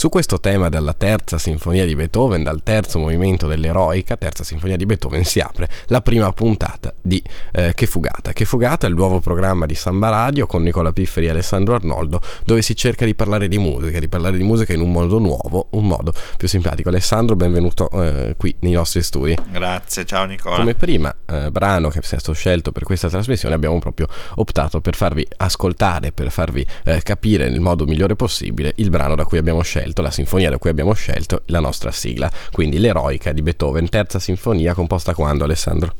Su 0.00 0.08
questo 0.08 0.40
tema 0.40 0.70
della 0.70 0.94
terza 0.94 1.36
sinfonia 1.36 1.84
di 1.84 1.94
Beethoven, 1.94 2.42
dal 2.42 2.62
terzo 2.62 2.98
movimento 2.98 3.46
dell'eroica, 3.46 4.16
terza 4.16 4.44
sinfonia 4.44 4.78
di 4.78 4.86
Beethoven, 4.86 5.24
si 5.24 5.40
apre 5.40 5.68
la 5.88 6.00
prima 6.00 6.32
puntata 6.32 6.94
di 7.02 7.22
eh, 7.52 7.74
Che 7.74 7.84
Fugata. 7.84 8.32
Che 8.32 8.46
Fugata 8.46 8.86
è 8.86 8.88
il 8.88 8.96
nuovo 8.96 9.20
programma 9.20 9.66
di 9.66 9.74
Samba 9.74 10.08
Radio 10.08 10.46
con 10.46 10.62
Nicola 10.62 10.90
Pifferi 10.90 11.26
e 11.26 11.28
Alessandro 11.28 11.74
Arnoldo, 11.74 12.22
dove 12.46 12.62
si 12.62 12.74
cerca 12.74 13.04
di 13.04 13.14
parlare 13.14 13.46
di 13.46 13.58
musica, 13.58 13.98
di 13.98 14.08
parlare 14.08 14.38
di 14.38 14.42
musica 14.42 14.72
in 14.72 14.80
un 14.80 14.90
modo 14.90 15.18
nuovo, 15.18 15.66
un 15.72 15.86
modo 15.86 16.14
più 16.38 16.48
simpatico. 16.48 16.88
Alessandro, 16.88 17.36
benvenuto 17.36 17.90
eh, 17.90 18.36
qui 18.38 18.56
nei 18.60 18.72
nostri 18.72 19.02
studi. 19.02 19.36
Grazie, 19.52 20.06
ciao 20.06 20.24
Nicola. 20.24 20.56
Come 20.56 20.76
prima 20.76 21.14
eh, 21.26 21.50
brano 21.50 21.90
che 21.90 21.98
è 21.98 22.02
stato 22.02 22.32
scelto 22.32 22.72
per 22.72 22.84
questa 22.84 23.10
trasmissione 23.10 23.54
abbiamo 23.54 23.78
proprio 23.78 24.06
optato 24.36 24.80
per 24.80 24.94
farvi 24.94 25.28
ascoltare, 25.36 26.10
per 26.12 26.30
farvi 26.30 26.66
eh, 26.84 27.02
capire 27.02 27.50
nel 27.50 27.60
modo 27.60 27.84
migliore 27.84 28.16
possibile 28.16 28.72
il 28.76 28.88
brano 28.88 29.14
da 29.14 29.26
cui 29.26 29.36
abbiamo 29.36 29.60
scelto 29.60 29.88
scelto, 29.90 30.02
la 30.02 30.10
sinfonia 30.10 30.50
da 30.50 30.58
cui 30.58 30.70
abbiamo 30.70 30.92
scelto 30.92 31.42
la 31.46 31.60
nostra 31.60 31.90
sigla, 31.90 32.30
quindi 32.52 32.78
l'eroica 32.78 33.32
di 33.32 33.42
Beethoven, 33.42 33.88
terza 33.88 34.18
sinfonia 34.18 34.74
composta 34.74 35.14
quando 35.14 35.44
Alessandro? 35.44 35.94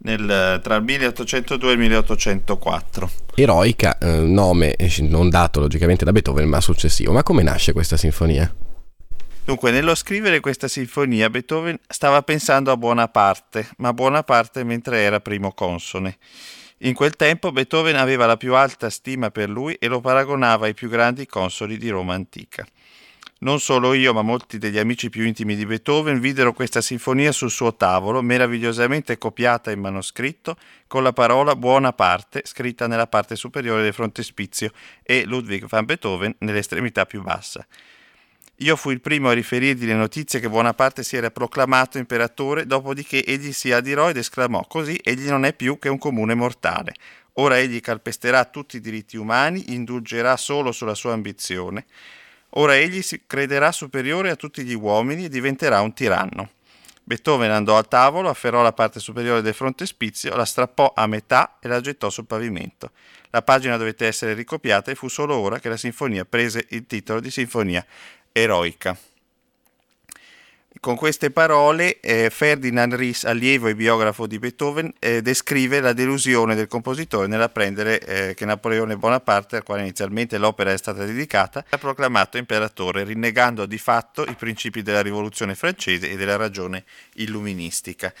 Nel, 0.00 0.60
tra 0.62 0.76
il 0.76 0.84
1802 0.84 1.68
e 1.68 1.72
il 1.72 1.78
1804. 1.78 3.10
Eroica, 3.34 3.98
eh, 3.98 4.20
nome 4.20 4.74
eh, 4.74 4.90
non 5.00 5.28
dato 5.28 5.60
logicamente 5.60 6.04
da 6.04 6.12
Beethoven 6.12 6.48
ma 6.48 6.60
successivo, 6.60 7.12
ma 7.12 7.22
come 7.22 7.42
nasce 7.42 7.72
questa 7.72 7.96
sinfonia? 7.96 8.52
Dunque, 9.44 9.70
nello 9.70 9.94
scrivere 9.94 10.40
questa 10.40 10.68
sinfonia 10.68 11.30
Beethoven 11.30 11.78
stava 11.88 12.22
pensando 12.22 12.70
a 12.70 12.76
Buonaparte, 12.76 13.68
ma 13.78 13.92
Buonaparte 13.92 14.62
mentre 14.62 15.00
era 15.00 15.20
primo 15.20 15.52
consone. 15.52 16.18
In 16.82 16.94
quel 16.94 17.16
tempo 17.16 17.50
Beethoven 17.50 17.96
aveva 17.96 18.26
la 18.26 18.36
più 18.36 18.54
alta 18.54 18.88
stima 18.88 19.30
per 19.30 19.48
lui 19.48 19.74
e 19.74 19.88
lo 19.88 20.00
paragonava 20.00 20.66
ai 20.66 20.74
più 20.74 20.88
grandi 20.88 21.26
consoli 21.26 21.76
di 21.76 21.88
Roma 21.88 22.14
antica. 22.14 22.64
Non 23.40 23.60
solo 23.60 23.94
io, 23.94 24.12
ma 24.12 24.22
molti 24.22 24.58
degli 24.58 24.78
amici 24.78 25.10
più 25.10 25.24
intimi 25.24 25.54
di 25.54 25.64
Beethoven 25.64 26.18
videro 26.18 26.52
questa 26.52 26.80
sinfonia 26.80 27.30
sul 27.30 27.52
suo 27.52 27.76
tavolo, 27.76 28.20
meravigliosamente 28.20 29.16
copiata 29.16 29.70
in 29.70 29.78
manoscritto, 29.78 30.56
con 30.88 31.04
la 31.04 31.12
parola 31.12 31.54
buona 31.54 31.92
parte 31.92 32.42
scritta 32.44 32.88
nella 32.88 33.06
parte 33.06 33.36
superiore 33.36 33.82
del 33.82 33.92
frontespizio 33.92 34.72
e 35.04 35.24
Ludwig 35.24 35.68
van 35.68 35.84
Beethoven 35.84 36.34
nell'estremità 36.38 37.06
più 37.06 37.22
bassa. 37.22 37.64
Io 38.56 38.74
fui 38.74 38.94
il 38.94 39.00
primo 39.00 39.28
a 39.28 39.34
riferirgli 39.34 39.86
le 39.86 39.94
notizie 39.94 40.40
che 40.40 40.48
Buonaparte 40.48 41.04
si 41.04 41.16
era 41.16 41.30
proclamato 41.30 41.96
imperatore, 41.96 42.66
dopodiché 42.66 43.24
egli 43.24 43.52
si 43.52 43.70
adirò 43.70 44.08
ed 44.08 44.16
esclamò: 44.16 44.64
Così 44.66 44.98
egli 45.00 45.28
non 45.28 45.44
è 45.44 45.52
più 45.52 45.78
che 45.78 45.88
un 45.88 45.98
comune 45.98 46.34
mortale. 46.34 46.92
Ora 47.34 47.56
egli 47.56 47.78
calpesterà 47.80 48.44
tutti 48.46 48.78
i 48.78 48.80
diritti 48.80 49.16
umani, 49.16 49.74
indulgerà 49.74 50.36
solo 50.36 50.72
sulla 50.72 50.96
sua 50.96 51.12
ambizione. 51.12 51.86
Ora 52.50 52.76
egli 52.76 53.02
si 53.02 53.22
crederà 53.26 53.72
superiore 53.72 54.30
a 54.30 54.36
tutti 54.36 54.64
gli 54.64 54.74
uomini 54.74 55.26
e 55.26 55.28
diventerà 55.28 55.80
un 55.80 55.92
tiranno. 55.92 56.50
Beethoven 57.04 57.50
andò 57.50 57.76
al 57.76 57.88
tavolo, 57.88 58.28
afferrò 58.28 58.62
la 58.62 58.72
parte 58.72 59.00
superiore 59.00 59.40
del 59.40 59.54
frontespizio, 59.54 60.36
la 60.36 60.44
strappò 60.44 60.92
a 60.94 61.06
metà 61.06 61.56
e 61.60 61.68
la 61.68 61.80
gettò 61.80 62.10
sul 62.10 62.26
pavimento. 62.26 62.90
La 63.30 63.42
pagina 63.42 63.76
dovette 63.76 64.06
essere 64.06 64.34
ricopiata 64.34 64.90
e 64.90 64.94
fu 64.94 65.08
solo 65.08 65.36
ora 65.36 65.58
che 65.58 65.68
la 65.68 65.76
sinfonia 65.76 66.24
prese 66.24 66.66
il 66.70 66.86
titolo 66.86 67.20
di 67.20 67.30
sinfonia 67.30 67.84
eroica. 68.32 68.96
Con 70.80 70.94
queste 70.94 71.32
parole 71.32 71.98
eh, 71.98 72.30
Ferdinand 72.30 72.94
Ries, 72.94 73.24
allievo 73.24 73.66
e 73.66 73.74
biografo 73.74 74.28
di 74.28 74.38
Beethoven, 74.38 74.92
eh, 75.00 75.22
descrive 75.22 75.80
la 75.80 75.92
delusione 75.92 76.54
del 76.54 76.68
compositore 76.68 77.26
nell'apprendere 77.26 78.00
eh, 78.00 78.34
che 78.34 78.44
Napoleone 78.44 78.96
Bonaparte, 78.96 79.56
al 79.56 79.64
quale 79.64 79.82
inizialmente 79.82 80.38
l'opera 80.38 80.70
è 80.72 80.76
stata 80.78 81.04
dedicata, 81.04 81.64
ha 81.68 81.78
proclamato 81.78 82.38
imperatore, 82.38 83.02
rinnegando 83.02 83.66
di 83.66 83.78
fatto 83.78 84.22
i 84.22 84.34
principi 84.34 84.82
della 84.82 85.02
rivoluzione 85.02 85.56
francese 85.56 86.10
e 86.10 86.16
della 86.16 86.36
ragione 86.36 86.84
illuministica. 87.14 88.14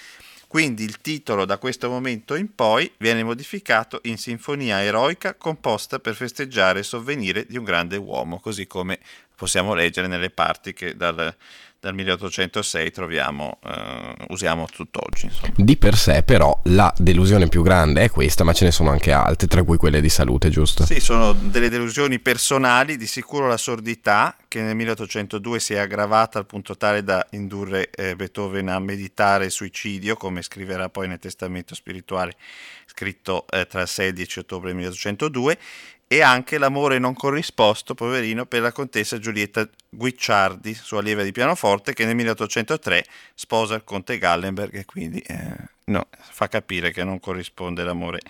Quindi 0.48 0.82
il 0.82 1.00
titolo 1.00 1.44
da 1.44 1.58
questo 1.58 1.88
momento 1.88 2.34
in 2.34 2.54
poi 2.54 2.90
viene 2.96 3.22
modificato 3.22 4.00
in 4.04 4.16
sinfonia 4.16 4.82
eroica 4.82 5.34
composta 5.34 6.00
per 6.00 6.14
festeggiare 6.14 6.80
il 6.80 6.84
sovvenire 6.86 7.46
di 7.46 7.56
un 7.56 7.64
grande 7.64 7.98
uomo, 7.98 8.40
così 8.40 8.66
come 8.66 8.98
possiamo 9.36 9.74
leggere 9.74 10.08
nelle 10.08 10.30
parti 10.30 10.72
che 10.72 10.96
dal 10.96 11.32
dal 11.80 11.94
1806 11.94 12.90
troviamo, 12.90 13.58
eh, 13.64 14.14
usiamo 14.28 14.66
tutt'oggi. 14.66 15.26
Insomma. 15.26 15.52
Di 15.56 15.76
per 15.76 15.96
sé 15.96 16.22
però 16.24 16.60
la 16.64 16.92
delusione 16.96 17.46
più 17.48 17.62
grande 17.62 18.02
è 18.02 18.10
questa, 18.10 18.42
ma 18.42 18.52
ce 18.52 18.64
ne 18.64 18.72
sono 18.72 18.90
anche 18.90 19.12
altre, 19.12 19.46
tra 19.46 19.62
cui 19.62 19.76
quelle 19.76 20.00
di 20.00 20.08
salute, 20.08 20.50
giusto? 20.50 20.84
Sì, 20.84 20.98
sono 20.98 21.32
delle 21.32 21.68
delusioni 21.68 22.18
personali, 22.18 22.96
di 22.96 23.06
sicuro 23.06 23.46
la 23.46 23.56
sordità, 23.56 24.36
che 24.48 24.60
nel 24.60 24.74
1802 24.74 25.60
si 25.60 25.74
è 25.74 25.78
aggravata 25.78 26.38
al 26.38 26.46
punto 26.46 26.76
tale 26.76 27.04
da 27.04 27.24
indurre 27.30 27.90
eh, 27.90 28.16
Beethoven 28.16 28.68
a 28.68 28.78
meditare 28.80 29.44
il 29.44 29.50
suicidio, 29.52 30.16
come 30.16 30.42
scriverà 30.42 30.88
poi 30.88 31.06
nel 31.06 31.18
testamento 31.18 31.74
spirituale 31.76 32.34
scritto 32.86 33.46
eh, 33.50 33.66
tra 33.66 33.82
il 33.82 33.88
6 33.88 34.06
e 34.06 34.08
il 34.08 34.14
10 34.14 34.38
ottobre 34.40 34.72
1802, 34.72 35.58
e 36.10 36.22
anche 36.22 36.56
l'amore 36.56 36.98
non 36.98 37.12
corrisposto, 37.12 37.94
poverino, 37.94 38.46
per 38.46 38.62
la 38.62 38.72
contessa 38.72 39.18
Giulietta 39.18 39.68
Guicciardi, 39.90 40.72
sua 40.72 41.00
allieva 41.00 41.22
di 41.22 41.32
pianoforte, 41.32 41.92
che 41.92 42.06
nel 42.06 42.16
1803 42.16 43.04
sposa 43.34 43.74
il 43.74 43.84
conte 43.84 44.16
Gallenberg 44.16 44.74
e 44.74 44.84
quindi 44.86 45.18
eh, 45.20 45.54
no, 45.84 46.06
fa 46.18 46.48
capire 46.48 46.92
che 46.92 47.04
non 47.04 47.20
corrisponde 47.20 47.84
l'amore 47.84 48.20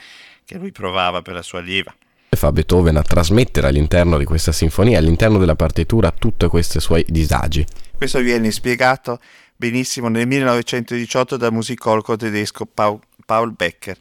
che 0.45 0.57
lui 0.57 0.73
provava 0.73 1.23
per 1.23 1.35
la 1.35 1.43
sua 1.43 1.61
allieva. 1.61 1.95
E 2.31 2.37
fa 2.37 2.51
Beethoven 2.51 2.97
a 2.97 3.03
trasmettere 3.03 3.69
all'interno 3.69 4.19
di 4.19 4.25
questa 4.25 4.51
sinfonia, 4.51 4.99
all'interno 4.99 5.39
della 5.39 5.55
partitura, 5.55 6.11
tutti 6.11 6.47
questi 6.49 6.81
suoi 6.81 7.05
disagi. 7.07 7.65
Questo 7.97 8.19
viene 8.19 8.51
spiegato 8.51 9.21
benissimo 9.55 10.09
nel 10.09 10.27
1918 10.27 11.37
dal 11.37 11.53
musicologo 11.53 12.17
tedesco 12.17 12.67
Paul 12.67 13.53
Becker 13.53 13.97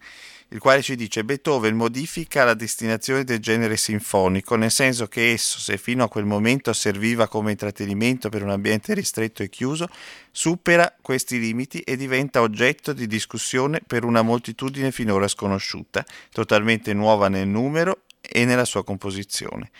il 0.49 0.59
quale 0.59 0.81
ci 0.81 0.95
dice 0.95 1.25
Beethoven 1.25 1.75
modifica 1.75 2.45
la 2.45 2.53
destinazione 2.53 3.25
del 3.25 3.39
genere 3.39 3.75
sinfonico, 3.75 4.55
nel 4.55 4.71
senso 4.71 5.07
che 5.07 5.31
esso, 5.31 5.59
se 5.59 5.77
fino 5.77 6.05
a 6.05 6.07
quel 6.07 6.23
momento 6.23 6.71
serviva 6.71 7.27
come 7.27 7.51
intrattenimento 7.51 8.29
per 8.29 8.43
un 8.43 8.51
ambiente 8.51 8.93
ristretto 8.93 9.43
e 9.43 9.49
chiuso, 9.49 9.89
supera 10.31 10.95
questi 11.01 11.37
limiti 11.37 11.79
e 11.81 11.97
diventa 11.97 12.41
oggetto 12.41 12.93
di 12.93 13.07
discussione 13.07 13.81
per 13.85 14.05
una 14.05 14.21
moltitudine 14.21 14.91
finora 14.91 15.27
sconosciuta, 15.27 16.05
totalmente 16.31 16.93
nuova 16.93 17.27
nel 17.27 17.47
numero 17.47 18.03
e 18.21 18.45
nella 18.45 18.65
sua 18.65 18.85
composizione. 18.85 19.71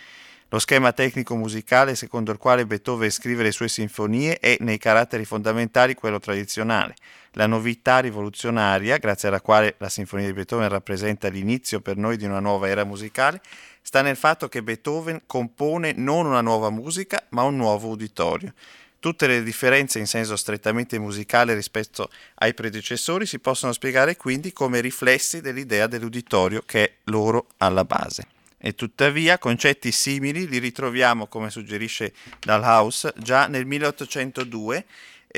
Lo 0.50 0.58
schema 0.58 0.92
tecnico-musicale 0.92 1.94
secondo 1.94 2.32
il 2.32 2.38
quale 2.38 2.64
Beethoven 2.64 3.10
scrive 3.10 3.42
le 3.42 3.52
sue 3.52 3.68
sinfonie 3.68 4.38
è 4.38 4.56
nei 4.60 4.78
caratteri 4.78 5.26
fondamentali 5.26 5.92
quello 5.92 6.18
tradizionale. 6.18 6.94
La 7.32 7.46
novità 7.46 7.98
rivoluzionaria, 7.98 8.96
grazie 8.96 9.28
alla 9.28 9.42
quale 9.42 9.74
la 9.76 9.90
sinfonia 9.90 10.24
di 10.24 10.32
Beethoven 10.32 10.70
rappresenta 10.70 11.28
l'inizio 11.28 11.80
per 11.80 11.98
noi 11.98 12.16
di 12.16 12.24
una 12.24 12.40
nuova 12.40 12.66
era 12.66 12.84
musicale, 12.84 13.42
sta 13.82 14.00
nel 14.00 14.16
fatto 14.16 14.48
che 14.48 14.62
Beethoven 14.62 15.20
compone 15.26 15.92
non 15.94 16.24
una 16.24 16.40
nuova 16.40 16.70
musica, 16.70 17.22
ma 17.30 17.42
un 17.42 17.56
nuovo 17.56 17.88
uditorio. 17.88 18.54
Tutte 19.00 19.26
le 19.26 19.42
differenze 19.42 19.98
in 19.98 20.06
senso 20.06 20.34
strettamente 20.34 20.98
musicale 20.98 21.52
rispetto 21.52 22.08
ai 22.36 22.54
predecessori 22.54 23.26
si 23.26 23.38
possono 23.38 23.74
spiegare 23.74 24.16
quindi 24.16 24.54
come 24.54 24.80
riflessi 24.80 25.42
dell'idea 25.42 25.86
dell'uditorio 25.86 26.62
che 26.64 26.84
è 26.84 26.92
loro 27.04 27.48
alla 27.58 27.84
base. 27.84 28.37
E 28.58 28.74
tuttavia 28.74 29.38
concetti 29.38 29.92
simili 29.92 30.48
li 30.48 30.58
ritroviamo, 30.58 31.28
come 31.28 31.48
suggerisce 31.48 32.12
Dalhouse, 32.40 33.14
già 33.16 33.46
nel 33.46 33.64
1802 33.66 34.84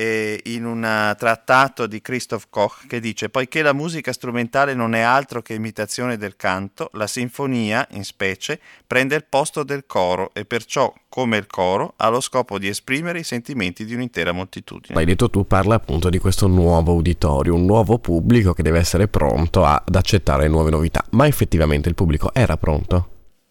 eh, 0.00 0.41
in 0.44 0.64
un 0.64 1.14
trattato 1.19 1.87
di 1.87 2.00
Christoph 2.00 2.47
Koch 2.49 2.87
che 2.87 3.00
dice 3.00 3.29
poiché 3.29 3.61
la 3.61 3.75
musica 3.75 4.14
strumentale 4.14 4.73
non 4.73 4.94
è 4.94 5.00
altro 5.00 5.43
che 5.43 5.52
imitazione 5.52 6.17
del 6.17 6.37
canto, 6.37 6.88
la 6.94 7.06
sinfonia, 7.06 7.87
in 7.91 8.05
specie, 8.05 8.58
prende 8.87 9.14
il 9.17 9.26
posto 9.29 9.62
del 9.62 9.85
coro 9.87 10.31
e 10.32 10.47
perciò, 10.47 10.91
come 11.11 11.37
il 11.37 11.47
coro, 11.47 11.93
ha 11.97 12.08
lo 12.08 12.20
scopo 12.20 12.58
di 12.58 12.69
esprimere 12.69 13.19
i 13.19 13.25
sentimenti 13.25 13.85
di 13.85 13.94
un'intera 13.94 14.32
moltitudine. 14.32 14.99
Hai 14.99 15.05
detto 15.05 15.29
tu 15.29 15.47
parla 15.47 15.75
appunto 15.75 16.08
di 16.08 16.19
questo 16.19 16.47
nuovo 16.47 16.94
uditorio, 16.94 17.55
un 17.55 17.67
nuovo 17.67 17.99
pubblico 17.99 18.55
che 18.55 18.62
deve 18.62 18.79
essere 18.79 19.06
pronto 19.06 19.67
ad 19.67 19.94
accettare 19.94 20.49
nuove 20.49 20.70
novità, 20.70 21.05
ma 21.11 21.26
effettivamente 21.26 21.91
il 21.91 21.94
pubblico 21.94 22.32
era 22.32 22.56
pronto? 22.56 23.08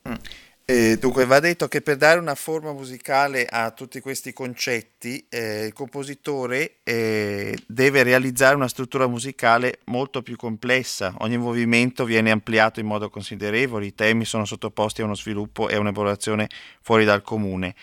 Mm. 0.10 0.14
Eh, 0.72 0.98
dunque 1.00 1.26
va 1.26 1.40
detto 1.40 1.68
che 1.68 1.82
per 1.82 1.98
dare 1.98 2.20
una 2.20 2.36
forma 2.36 2.72
musicale 2.74 3.48
a 3.50 3.72
tutti 3.72 4.00
questi 4.02 4.34
concetti 4.34 5.26
eh, 5.28 5.66
il 5.66 5.74
compositore 5.74 6.76
eh, 6.84 7.58
deve 7.66 8.04
realizzare 8.04 8.54
una 8.54 8.68
struttura 8.68 9.08
musicale 9.08 9.80
molto 9.86 10.22
più 10.22 10.36
complessa, 10.36 11.16
ogni 11.22 11.40
movimento 11.40 12.06
viene 12.06 12.30
ampliato 12.30 12.80
in 12.80 12.86
modo 12.86 13.10
considerevole, 13.10 13.88
i 13.88 13.96
temi 13.96 14.26
sono 14.26 14.46
sottoposti 14.46 15.02
a 15.02 15.06
uno 15.06 15.16
sviluppo 15.16 15.70
e 15.70 15.74
a 15.74 15.80
un'elaborazione 15.80 16.48
fuori 16.82 17.04
dal 17.04 17.24
comune. 17.24 17.74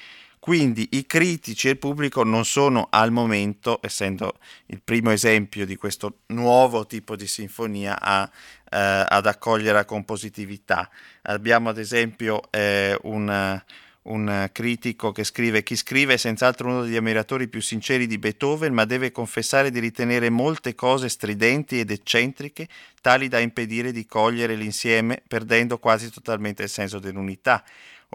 Quindi 0.47 0.91
i 0.93 1.07
critici 1.07 1.67
e 1.67 1.73
il 1.73 1.79
pubblico 1.79 2.23
non 2.23 2.45
sono 2.45 2.87
al 2.91 3.11
momento, 3.11 3.81
essendo 3.83 4.35
il 4.67 4.81
primo 4.81 5.11
esempio 5.11 5.67
di 5.67 5.75
questo 5.75 6.19
nuovo 6.27 6.87
tipo 6.87 7.17
di 7.17 7.27
sinfonia, 7.27 8.01
a, 8.01 8.31
eh, 8.71 9.05
ad 9.09 9.27
accogliere 9.27 9.85
con 9.85 10.05
positività. 10.05 10.89
Abbiamo 11.23 11.71
ad 11.71 11.79
esempio 11.79 12.43
eh, 12.51 12.97
un, 13.03 13.61
un 14.03 14.49
critico 14.53 15.11
che 15.11 15.25
scrive 15.25 15.65
chi 15.65 15.75
scrive 15.75 16.15
è 16.15 16.17
senz'altro 16.17 16.69
uno 16.69 16.83
degli 16.85 16.95
ammiratori 16.95 17.49
più 17.49 17.61
sinceri 17.61 18.07
di 18.07 18.17
Beethoven, 18.17 18.73
ma 18.73 18.85
deve 18.85 19.11
confessare 19.11 19.73
di 19.73 19.81
ritenere 19.81 20.31
molte 20.31 20.77
cose 20.77 21.09
stridenti 21.09 21.81
ed 21.81 21.91
eccentriche, 21.91 22.69
tali 23.01 23.27
da 23.27 23.41
impedire 23.41 23.91
di 23.91 24.07
cogliere 24.07 24.55
l'insieme, 24.55 25.21
perdendo 25.27 25.81
quasi 25.81 26.09
totalmente 26.09 26.63
il 26.63 26.69
senso 26.69 27.01
dell'unità 27.01 27.65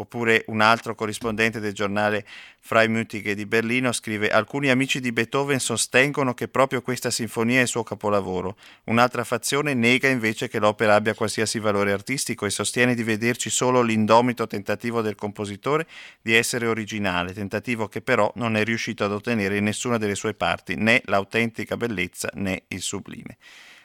oppure 0.02 0.44
un 0.48 0.62
altro 0.62 0.96
corrispondente 0.96 1.60
del 1.60 1.74
giornale 1.74 2.26
Freimütige 2.64 3.34
di 3.34 3.46
Berlino 3.46 3.92
scrive 3.92 4.30
alcuni 4.30 4.70
amici 4.70 5.00
di 5.00 5.12
Beethoven 5.12 5.60
sostengono 5.60 6.34
che 6.34 6.48
proprio 6.48 6.82
questa 6.82 7.10
sinfonia 7.10 7.60
è 7.60 7.62
il 7.64 7.68
suo 7.68 7.84
capolavoro, 7.84 8.56
un'altra 8.86 9.24
fazione 9.24 9.74
nega 9.74 10.08
invece 10.08 10.48
che 10.48 10.60
l'opera 10.60 10.96
abbia 10.96 11.16
qualsiasi 11.16 11.60
valore 11.60 11.92
artistico 11.92 12.46
e 12.46 12.50
sostiene 12.52 12.94
di 12.94 13.04
vederci 13.04 13.50
solo 13.50 13.82
l'indomito 13.82 14.46
tentativo 14.46 15.02
del 15.02 15.16
compositore 15.16 15.88
di 16.22 16.36
essere 16.36 16.68
originale, 16.68 17.34
tentativo 17.34 17.88
che 17.88 18.02
però 18.02 18.32
non 18.36 18.56
è 18.56 18.64
riuscito 18.64 19.04
ad 19.04 19.12
ottenere 19.12 19.58
in 19.58 19.64
nessuna 19.64 19.98
delle 19.98 20.16
sue 20.16 20.34
parti 20.34 20.76
né 20.76 21.02
l'autentica 21.06 21.78
bellezza 21.78 22.30
né 22.34 22.64
il 22.68 22.82
sublime 22.82 23.38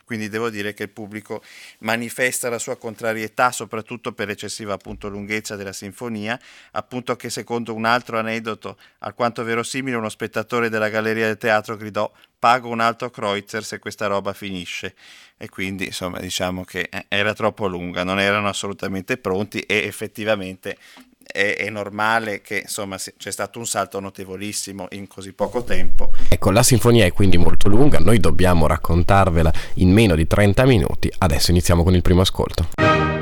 quindi 0.06 0.28
devo 0.28 0.50
dire 0.50 0.72
che 0.72 0.84
il 0.84 0.90
pubblico 0.90 1.42
manifesta 1.80 2.48
la 2.48 2.60
sua 2.60 2.76
contrarietà 2.76 3.50
soprattutto 3.50 4.12
per 4.12 4.28
l'eccessiva 4.28 4.72
appunto, 4.72 5.08
lunghezza 5.08 5.56
della 5.56 5.72
sinfonia, 5.72 6.40
appunto 6.72 7.16
che 7.16 7.28
secondo 7.28 7.74
un 7.74 7.84
altro 7.84 8.16
aneddoto 8.16 8.78
alquanto 9.00 9.42
verosimile 9.42 9.96
uno 9.96 10.08
spettatore 10.08 10.68
della 10.68 10.88
galleria 10.88 11.26
del 11.26 11.36
teatro 11.36 11.76
gridò 11.76 12.10
pago 12.38 12.68
un 12.68 12.80
altro 12.80 13.10
Kreutzer 13.10 13.64
se 13.64 13.80
questa 13.80 14.06
roba 14.06 14.32
finisce 14.32 14.94
e 15.36 15.48
quindi 15.48 15.86
insomma 15.86 16.20
diciamo 16.20 16.62
che 16.62 16.88
eh, 16.90 17.06
era 17.08 17.34
troppo 17.34 17.66
lunga, 17.66 18.04
non 18.04 18.20
erano 18.20 18.48
assolutamente 18.48 19.16
pronti 19.16 19.58
e 19.60 19.78
effettivamente 19.86 20.76
è, 21.26 21.56
è, 21.58 21.70
normale 21.70 22.40
che 22.40 22.60
insomma 22.62 22.96
c'è 22.96 23.30
stato 23.30 23.58
un 23.58 23.66
salto 23.66 24.00
notevolissimo 24.00 24.86
in 24.90 25.06
così 25.06 25.32
poco 25.32 25.64
tempo. 25.64 26.10
Ecco, 26.28 26.50
la 26.50 26.62
sinfonia 26.62 27.04
è 27.04 27.12
quindi 27.12 27.36
molto 27.36 27.68
lunga, 27.68 27.98
noi 27.98 28.18
dobbiamo 28.18 28.66
raccontarvela 28.66 29.52
in 29.74 29.90
meno 29.90 30.14
di 30.14 30.26
30 30.26 30.64
minuti, 30.64 31.12
adesso 31.18 31.50
iniziamo 31.50 31.82
con 31.82 31.94
il 31.94 32.02
primo 32.02 32.20
ascolto. 32.20 33.15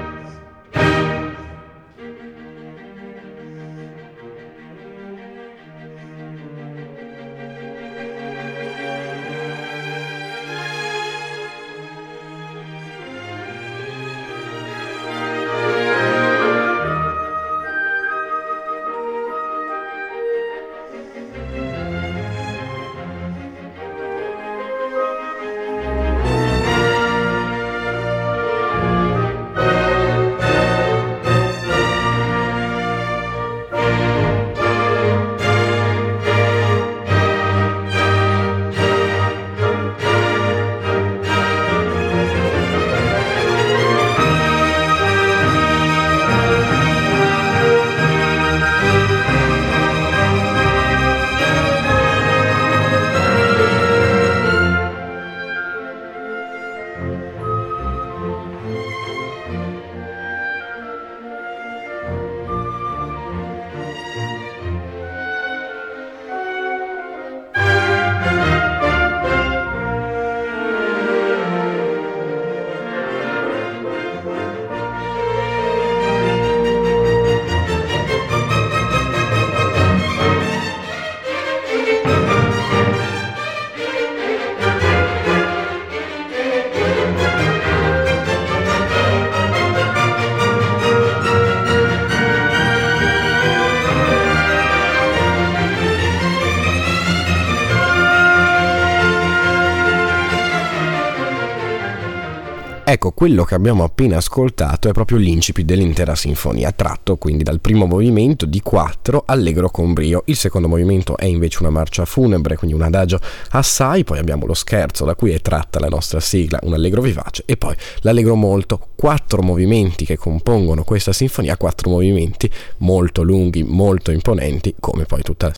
Quello 103.15 103.45
che 103.45 103.55
abbiamo 103.55 103.85
appena 103.85 104.17
ascoltato 104.17 104.89
è 104.89 104.93
proprio 104.93 105.19
l'incipit 105.19 105.65
dell'intera 105.65 106.17
sinfonia, 106.17 106.73
tratto 106.73 107.17
quindi 107.17 107.45
dal 107.45 107.61
primo 107.61 107.87
movimento 107.87 108.45
di 108.45 108.61
4 108.61 109.23
allegro 109.27 109.71
con 109.71 109.93
brio. 109.93 110.23
Il 110.27 110.37
secondo 110.37 110.69
movimento 110.69 111.17
è 111.17 111.25
invece 111.25 111.59
una 111.61 111.71
marcia 111.71 112.05
funebre, 112.05 112.57
quindi 112.57 112.77
un 112.77 112.83
adagio 112.83 113.21
assai, 113.51 114.05
poi 114.05 114.19
abbiamo 114.19 114.47
lo 114.47 114.55
scherzo 114.55 115.05
da 115.05 115.15
cui 115.15 115.31
è 115.31 115.41
tratta 115.41 115.79
la 115.79 115.89
nostra 115.89 116.19
sigla, 116.21 116.59
un 116.63 116.75
allegro 116.75 117.01
vivace 117.01 117.45
e 117.47 117.57
poi 117.57 117.75
l'allegro 118.01 118.35
molto, 118.35 118.89
quattro 118.97 119.43
movimenti 119.43 120.05
che 120.05 120.17
compongono 120.17 120.83
questa 120.83 121.13
sinfonia, 121.13 121.57
quattro 121.57 121.91
movimenti 121.91 122.51
molto 122.79 123.23
lunghi, 123.23 123.63
molto 123.63 124.11
imponenti, 124.11 124.75
come 124.81 125.05
poi 125.05 125.23
tutta 125.23 125.47
la 125.47 125.55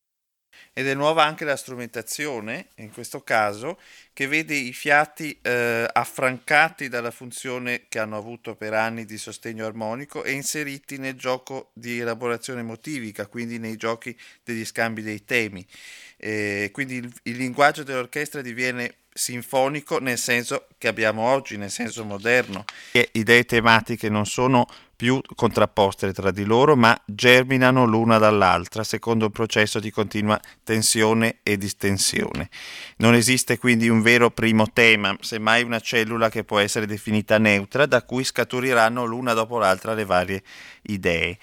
ed 0.79 0.89
è 0.89 0.93
nuova 0.93 1.25
anche 1.25 1.47
la 1.47 1.57
strumentazione, 1.57 2.67
in 2.77 2.93
questo 2.93 3.23
caso, 3.23 3.79
che 4.13 4.27
vede 4.27 4.55
i 4.55 4.75
fiati 4.75 5.39
eh, 5.41 5.89
affrancati 5.91 6.91
dalla 6.91 7.11
funzione 7.11 7.85
che 7.89 7.99
hanno 7.99 8.19
avuto 8.19 8.57
per 8.57 8.75
anni 8.75 9.07
di 9.07 9.17
sostegno 9.17 9.65
armonico 9.65 10.23
e 10.23 10.33
inseriti 10.33 10.99
nel 10.99 11.15
gioco 11.15 11.71
di 11.73 11.99
elaborazione 12.01 12.63
motivica, 12.63 13.27
quindi 13.27 13.59
nei 13.59 13.77
giochi 13.77 14.15
degli 14.45 14.67
scambi 14.67 15.01
dei 15.01 15.25
temi. 15.25 15.67
Eh, 16.19 16.69
quindi 16.75 16.97
il, 16.97 17.11
il 17.23 17.37
linguaggio 17.39 17.83
dell'orchestra 17.83 18.43
diviene 18.43 18.97
sinfonico 19.15 19.99
nel 19.99 20.19
senso 20.19 20.67
che 20.77 20.89
abbiamo 20.89 21.23
oggi, 21.23 21.57
nel 21.57 21.71
senso 21.71 22.05
moderno. 22.05 22.67
E 22.93 23.09
idee 23.13 23.47
tematiche 23.47 24.11
non 24.11 24.27
sono 24.27 24.67
più 24.97 25.21
contrapposte 25.35 26.13
tra 26.15 26.31
di 26.31 26.45
loro, 26.45 26.75
ma 26.75 26.99
germinano 27.05 27.85
l'una 27.85 28.17
dall'altra 28.17 28.83
secondo 28.83 29.27
un 29.27 29.31
processo 29.31 29.79
di 29.79 29.91
continua 29.91 30.41
tensione 30.65 31.39
e 31.43 31.59
distensione. 31.59 32.49
Non 32.97 33.15
esiste 33.15 33.59
quindi 33.59 33.89
un 33.89 34.01
vero 34.01 34.31
primo 34.31 34.73
tema, 34.73 35.15
semmai 35.21 35.63
una 35.63 35.81
cellula 35.81 36.31
che 36.31 36.45
può 36.45 36.59
essere 36.59 36.87
definita 36.87 37.39
neutra, 37.39 37.85
da 37.85 38.03
cui 38.03 38.25
scaturiranno 38.25 39.05
l'una 39.05 39.35
dopo 39.35 39.59
l'altra 39.59 39.93
le 39.93 40.05
varie 40.05 40.43
idee. 40.83 41.39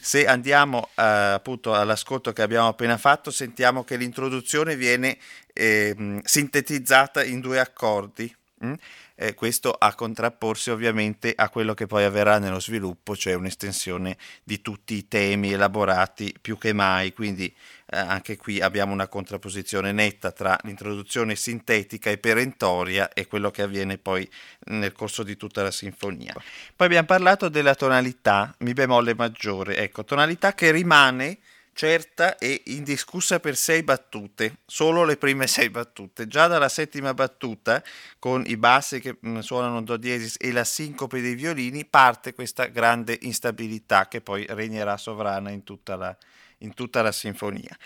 Se 0.00 0.26
andiamo 0.26 0.90
eh, 0.94 1.02
appunto 1.02 1.74
all'ascolto 1.74 2.32
che 2.32 2.42
abbiamo 2.42 2.68
appena 2.68 2.96
fatto, 2.96 3.30
sentiamo 3.30 3.84
che 3.84 3.96
l'introduzione 3.96 4.76
viene 4.76 5.18
eh, 5.52 6.20
sintetizzata 6.22 7.24
in 7.24 7.40
due 7.40 7.58
accordi. 7.58 8.32
Mm? 8.64 8.74
Eh, 9.20 9.34
questo 9.34 9.72
a 9.72 9.96
contrapporsi 9.96 10.70
ovviamente 10.70 11.32
a 11.34 11.48
quello 11.48 11.74
che 11.74 11.86
poi 11.86 12.04
avverrà 12.04 12.38
nello 12.38 12.60
sviluppo, 12.60 13.16
cioè 13.16 13.34
un'estensione 13.34 14.16
di 14.44 14.60
tutti 14.60 14.94
i 14.94 15.08
temi 15.08 15.50
elaborati 15.50 16.32
più 16.40 16.56
che 16.56 16.72
mai, 16.72 17.12
quindi 17.12 17.52
eh, 17.90 17.98
anche 17.98 18.36
qui 18.36 18.60
abbiamo 18.60 18.92
una 18.92 19.08
contrapposizione 19.08 19.90
netta 19.90 20.30
tra 20.30 20.56
l'introduzione 20.62 21.34
sintetica 21.34 22.10
e 22.10 22.18
perentoria 22.18 23.12
e 23.12 23.26
quello 23.26 23.50
che 23.50 23.62
avviene 23.62 23.98
poi 23.98 24.28
nel 24.66 24.92
corso 24.92 25.24
di 25.24 25.36
tutta 25.36 25.64
la 25.64 25.72
sinfonia. 25.72 26.34
Poi 26.76 26.86
abbiamo 26.86 27.06
parlato 27.06 27.48
della 27.48 27.74
tonalità 27.74 28.54
mi 28.58 28.72
bemolle 28.72 29.16
maggiore, 29.16 29.78
ecco, 29.78 30.04
tonalità 30.04 30.54
che 30.54 30.70
rimane 30.70 31.38
certa 31.78 32.38
e 32.38 32.62
indiscussa 32.66 33.38
per 33.38 33.54
sei 33.54 33.84
battute, 33.84 34.56
solo 34.66 35.04
le 35.04 35.16
prime 35.16 35.46
sei 35.46 35.70
battute. 35.70 36.26
Già 36.26 36.48
dalla 36.48 36.68
settima 36.68 37.14
battuta, 37.14 37.80
con 38.18 38.42
i 38.46 38.56
bassi 38.56 38.98
che 38.98 39.16
mm, 39.24 39.38
suonano 39.38 39.80
do 39.82 39.96
diesis 39.96 40.34
e 40.40 40.50
la 40.50 40.64
sincope 40.64 41.20
dei 41.20 41.36
violini, 41.36 41.84
parte 41.84 42.34
questa 42.34 42.66
grande 42.66 43.16
instabilità 43.20 44.08
che 44.08 44.20
poi 44.20 44.44
regnerà 44.48 44.96
sovrana 44.96 45.50
in 45.50 45.62
tutta 45.62 45.94
la, 45.94 46.16
in 46.58 46.74
tutta 46.74 47.02
la 47.02 47.12
sinfonia. 47.12 47.76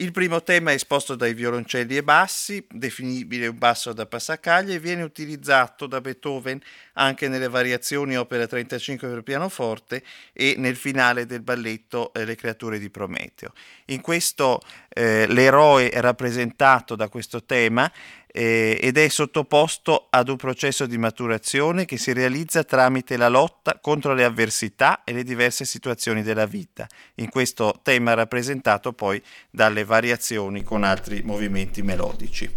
Il 0.00 0.12
primo 0.12 0.42
tema 0.42 0.70
è 0.70 0.74
esposto 0.74 1.16
dai 1.16 1.34
violoncelli 1.34 1.96
e 1.96 2.04
bassi, 2.04 2.64
definibile 2.70 3.48
un 3.48 3.58
basso 3.58 3.92
da 3.92 4.06
passacaglia, 4.06 4.74
e 4.74 4.78
viene 4.78 5.02
utilizzato 5.02 5.86
da 5.86 6.00
Beethoven 6.00 6.60
anche 6.94 7.28
nelle 7.28 7.48
variazioni 7.48 8.16
opera 8.16 8.46
35 8.46 9.08
per 9.08 9.22
pianoforte 9.22 10.02
e 10.32 10.54
nel 10.56 10.76
finale 10.76 11.26
del 11.26 11.42
balletto 11.42 12.12
eh, 12.12 12.24
Le 12.24 12.36
creature 12.36 12.78
di 12.78 12.90
Prometeo. 12.90 13.52
In 13.86 14.00
questo 14.00 14.60
eh, 14.88 15.26
l'eroe 15.26 15.90
rappresentato 15.94 16.94
da 16.94 17.08
questo 17.08 17.44
tema 17.44 17.90
eh, 18.38 18.78
ed 18.80 18.96
è 18.96 19.08
sottoposto 19.08 20.06
ad 20.10 20.28
un 20.28 20.36
processo 20.36 20.86
di 20.86 20.96
maturazione 20.96 21.84
che 21.84 21.98
si 21.98 22.12
realizza 22.12 22.62
tramite 22.62 23.16
la 23.16 23.28
lotta 23.28 23.80
contro 23.80 24.14
le 24.14 24.22
avversità 24.22 25.02
e 25.02 25.12
le 25.12 25.24
diverse 25.24 25.64
situazioni 25.64 26.22
della 26.22 26.46
vita. 26.46 26.86
In 27.16 27.30
questo 27.30 27.80
tema 27.82 28.14
rappresentato 28.14 28.92
poi 28.92 29.20
dalle 29.50 29.82
variazioni 29.82 30.62
con 30.62 30.84
altri 30.84 31.22
movimenti 31.24 31.82
melodici. 31.82 32.48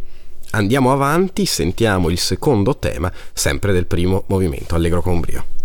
Andiamo 0.52 0.92
avanti, 0.92 1.48
sentiamo 1.48 2.10
il 2.10 2.20
secondo 2.20 2.78
tema, 2.78 3.12
sempre 3.34 3.74
del 3.74 3.88
primo 3.88 4.26
movimento, 4.28 4.76
Allegro 4.76 5.02
con 5.02 5.20
brio. 5.20 5.61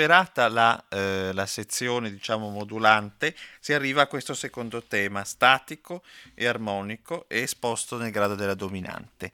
Superata 0.00 0.48
la, 0.48 0.82
eh, 0.88 1.30
la 1.34 1.44
sezione 1.44 2.10
diciamo 2.10 2.48
modulante 2.48 3.34
si 3.60 3.74
arriva 3.74 4.02
a 4.02 4.06
questo 4.06 4.32
secondo 4.32 4.82
tema 4.82 5.24
statico 5.24 6.02
e 6.34 6.46
armonico 6.46 7.26
e 7.28 7.40
esposto 7.40 7.98
nel 7.98 8.10
grado 8.10 8.34
della 8.34 8.54
dominante. 8.54 9.30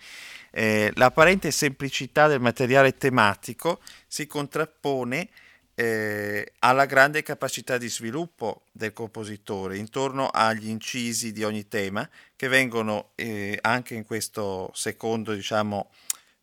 Eh, 0.50 0.90
l'apparente 0.96 1.52
semplicità 1.52 2.26
del 2.26 2.40
materiale 2.40 2.96
tematico 2.96 3.80
si 4.08 4.26
contrappone 4.26 5.28
eh, 5.76 6.52
alla 6.60 6.86
grande 6.86 7.22
capacità 7.22 7.78
di 7.78 7.88
sviluppo 7.88 8.62
del 8.72 8.92
compositore 8.92 9.76
intorno 9.76 10.30
agli 10.30 10.68
incisi 10.68 11.30
di 11.30 11.44
ogni 11.44 11.68
tema 11.68 12.08
che 12.34 12.48
vengono 12.48 13.10
eh, 13.14 13.56
anche 13.60 13.94
in 13.94 14.04
questo 14.04 14.72
secondo 14.74 15.32
diciamo 15.32 15.90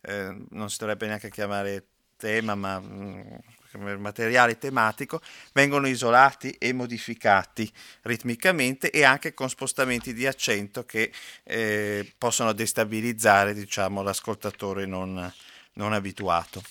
eh, 0.00 0.34
non 0.50 0.70
si 0.70 0.78
dovrebbe 0.78 1.08
neanche 1.08 1.30
chiamare 1.30 1.84
tema 2.16 2.54
ma 2.54 2.78
mh, 2.78 2.86
mm, 2.86 3.34
materiale 3.78 4.58
tematico 4.58 5.20
vengono 5.52 5.86
isolati 5.86 6.50
e 6.58 6.72
modificati 6.72 7.70
ritmicamente 8.02 8.90
e 8.90 9.04
anche 9.04 9.34
con 9.34 9.48
spostamenti 9.48 10.14
di 10.14 10.26
accento 10.26 10.84
che 10.84 11.12
eh, 11.44 12.12
possono 12.18 12.52
destabilizzare 12.52 13.54
diciamo, 13.54 14.02
l'ascoltatore 14.02 14.86
non, 14.86 15.32
non 15.74 15.92
abituato. 15.92 16.62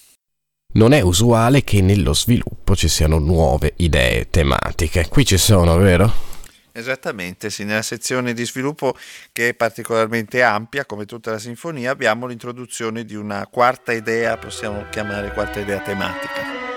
Non 0.75 0.91
è 0.91 1.01
usuale 1.01 1.63
che 1.63 1.81
nello 1.81 2.13
sviluppo 2.13 2.75
ci 2.75 2.87
siano 2.87 3.19
nuove 3.19 3.73
idee 3.77 4.29
tematiche. 4.29 5.07
Qui 5.07 5.23
ci 5.23 5.37
sono, 5.37 5.77
vero? 5.77 6.31
Esattamente, 6.75 7.51
sì, 7.51 7.63
nella 7.63 7.83
sezione 7.83 8.33
di 8.33 8.43
sviluppo 8.43 8.97
che 9.31 9.49
è 9.49 9.53
particolarmente 9.53 10.41
ampia, 10.41 10.87
come 10.87 11.05
tutta 11.05 11.29
la 11.29 11.37
sinfonia, 11.37 11.91
abbiamo 11.91 12.25
l'introduzione 12.25 13.05
di 13.05 13.13
una 13.13 13.45
quarta 13.45 13.93
idea, 13.93 14.37
possiamo 14.37 14.85
chiamare 14.89 15.31
quarta 15.33 15.59
idea 15.59 15.79
tematica. 15.81 16.72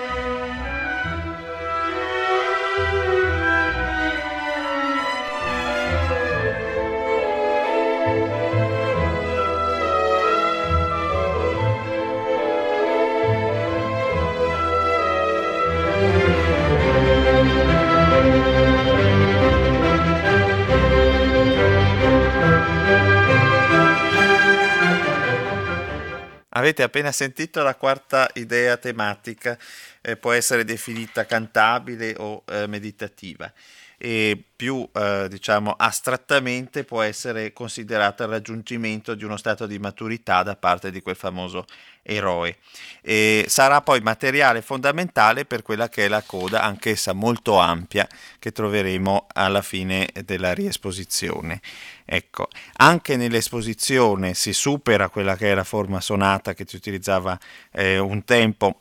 Avete 26.67 26.83
appena 26.83 27.13
sentito 27.13 27.63
la 27.63 27.75
quarta 27.75 28.29
idea 28.33 28.75
tematica, 28.75 29.57
eh, 30.01 30.17
può 30.17 30.33
essere 30.33 30.65
definita 30.65 31.25
cantabile 31.25 32.13
o 32.17 32.43
eh, 32.45 32.67
meditativa. 32.67 33.49
E 33.97 34.37
più 34.53 34.85
eh, 34.91 35.27
diciamo 35.29 35.71
astrattamente 35.77 36.83
può 36.83 37.03
essere 37.03 37.53
considerata 37.53 38.25
il 38.25 38.31
raggiungimento 38.31 39.15
di 39.15 39.23
uno 39.23 39.37
stato 39.37 39.65
di 39.65 39.79
maturità 39.79 40.43
da 40.43 40.57
parte 40.57 40.91
di 40.91 41.01
quel 41.01 41.15
famoso 41.15 41.65
eroe. 42.07 42.57
E 43.01 43.45
sarà 43.47 43.81
poi 43.81 44.01
materiale 44.01 44.61
fondamentale 44.61 45.45
per 45.45 45.61
quella 45.61 45.87
che 45.89 46.05
è 46.05 46.07
la 46.07 46.23
coda 46.25 46.61
anch'essa 46.61 47.13
molto 47.13 47.57
ampia 47.57 48.07
che 48.39 48.51
troveremo 48.51 49.27
alla 49.33 49.61
fine 49.61 50.09
della 50.25 50.53
riesposizione. 50.53 51.61
Ecco 52.05 52.47
anche 52.77 53.17
nell'esposizione 53.17 54.33
si 54.33 54.53
supera 54.53 55.09
quella 55.09 55.35
che 55.35 55.51
è 55.51 55.55
la 55.55 55.63
forma 55.63 56.01
sonata 56.01 56.53
che 56.53 56.65
si 56.67 56.75
utilizzava 56.75 57.37
eh, 57.71 57.97
un 57.97 58.23
tempo 58.23 58.77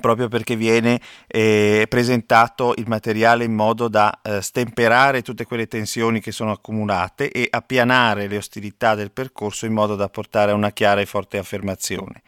proprio 0.00 0.28
perché 0.28 0.56
viene 0.56 1.00
eh, 1.26 1.86
presentato 1.88 2.74
il 2.76 2.84
materiale 2.86 3.44
in 3.44 3.54
modo 3.54 3.88
da 3.88 4.20
eh, 4.22 4.40
stemperare 4.40 5.22
tutte 5.22 5.44
quelle 5.44 5.68
tensioni 5.68 6.20
che 6.20 6.32
sono 6.32 6.52
accumulate 6.52 7.30
e 7.30 7.46
appianare 7.50 8.26
le 8.26 8.36
ostilità 8.36 8.94
del 8.94 9.10
percorso 9.10 9.66
in 9.66 9.72
modo 9.72 9.96
da 9.96 10.08
portare 10.08 10.52
a 10.52 10.54
una 10.54 10.70
chiara 10.70 11.00
e 11.00 11.06
forte 11.06 11.38
affermazione. 11.38 12.22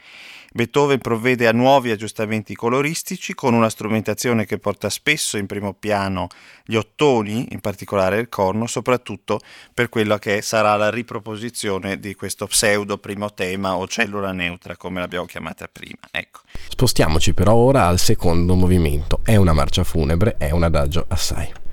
Beethoven 0.56 1.00
provvede 1.00 1.48
a 1.48 1.52
nuovi 1.52 1.90
aggiustamenti 1.90 2.54
coloristici 2.54 3.34
con 3.34 3.54
una 3.54 3.68
strumentazione 3.68 4.46
che 4.46 4.58
porta 4.58 4.88
spesso 4.88 5.36
in 5.36 5.46
primo 5.46 5.74
piano 5.74 6.28
gli 6.64 6.76
ottoni, 6.76 7.48
in 7.50 7.58
particolare 7.58 8.20
il 8.20 8.28
corno, 8.28 8.68
soprattutto 8.68 9.40
per 9.74 9.88
quello 9.88 10.16
che 10.16 10.42
sarà 10.42 10.76
la 10.76 10.90
riproposizione 10.90 11.98
di 11.98 12.14
questo 12.14 12.46
pseudo 12.46 12.98
primo 12.98 13.34
tema 13.34 13.74
o 13.74 13.88
cellula 13.88 14.30
neutra, 14.30 14.76
come 14.76 15.00
l'abbiamo 15.00 15.26
chiamata 15.26 15.66
prima. 15.66 15.98
Ecco. 16.12 16.42
Spostiamoci 16.68 17.34
però 17.34 17.54
ora 17.54 17.88
al 17.88 17.98
secondo 17.98 18.54
movimento. 18.54 19.22
È 19.24 19.34
una 19.34 19.54
marcia 19.54 19.82
funebre, 19.82 20.36
è 20.38 20.52
un 20.52 20.62
adagio 20.62 21.04
assai. 21.08 21.63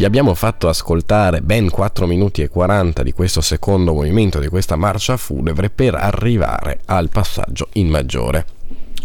Vi 0.00 0.06
abbiamo 0.06 0.34
fatto 0.34 0.66
ascoltare 0.66 1.42
ben 1.42 1.68
4 1.68 2.06
minuti 2.06 2.40
e 2.40 2.48
40 2.48 3.02
di 3.02 3.12
questo 3.12 3.42
secondo 3.42 3.92
movimento 3.92 4.38
di 4.38 4.48
questa 4.48 4.74
marcia 4.74 5.18
funebre 5.18 5.68
per 5.68 5.94
arrivare 5.94 6.80
al 6.86 7.10
passaggio 7.10 7.68
in 7.74 7.90
maggiore. 7.90 8.46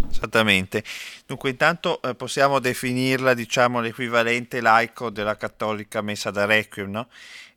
Esattamente. 0.09 0.85
Dunque, 1.25 1.49
intanto 1.49 2.01
eh, 2.01 2.15
possiamo 2.15 2.59
definirla, 2.59 3.33
diciamo, 3.33 3.81
l'equivalente 3.81 4.61
laico 4.61 5.09
della 5.09 5.35
cattolica 5.35 6.01
messa 6.01 6.31
da 6.31 6.45
Requiem, 6.45 6.89
no? 6.89 7.07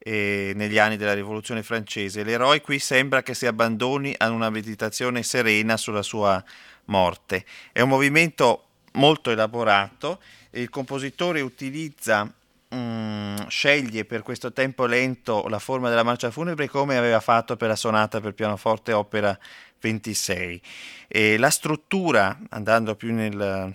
E 0.01 0.51
negli 0.57 0.79
anni 0.79 0.97
della 0.97 1.15
rivoluzione 1.15 1.63
francese. 1.63 2.25
L'eroe 2.25 2.61
qui 2.61 2.81
sembra 2.81 3.23
che 3.23 3.35
si 3.35 3.47
abbandoni 3.47 4.13
a 4.19 4.31
una 4.31 4.51
meditazione 4.51 5.23
serena 5.23 5.77
sulla 5.77 6.03
sua 6.03 6.43
morte. 6.87 7.45
È 7.71 7.81
un 7.83 7.89
movimento 7.89 8.65
molto 8.95 9.31
elaborato, 9.31 10.21
il 10.51 10.71
compositore 10.71 11.41
utilizza 11.41 12.33
Mm, 12.75 13.47
sceglie 13.49 14.05
per 14.05 14.21
questo 14.21 14.53
tempo 14.53 14.85
lento 14.85 15.49
la 15.49 15.59
forma 15.59 15.89
della 15.89 16.03
marcia 16.03 16.31
funebre 16.31 16.69
come 16.69 16.99
aveva 16.99 17.19
fatto 17.19 17.57
per 17.57 17.69
la 17.69 17.77
sonata 17.77 18.21
per 18.21 18.35
pianoforte 18.35 18.93
opera 18.93 19.39
26 19.81 20.61
e 21.09 21.39
la 21.39 21.49
struttura 21.49 22.39
andando 22.51 22.95
più 22.95 23.15
nel, 23.15 23.75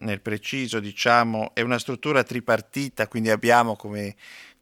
nel 0.00 0.20
preciso 0.20 0.80
diciamo 0.80 1.52
è 1.54 1.60
una 1.60 1.78
struttura 1.78 2.24
tripartita 2.24 3.06
quindi 3.06 3.30
abbiamo 3.30 3.76
come 3.76 4.16